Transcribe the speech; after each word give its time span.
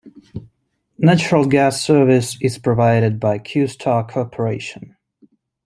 Natural 0.97 1.45
gas 1.45 1.79
service 1.79 2.35
is 2.41 2.57
provided 2.57 3.19
by 3.19 3.37
Questar 3.37 4.09
Corporation. 4.09 4.95